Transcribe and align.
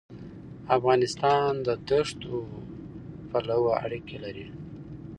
افغانستان 0.77 1.49
د 1.67 1.69
دښتو 1.89 2.35
پلوه 3.29 3.73
اړیکې 3.85 4.17
لري. 4.23 4.47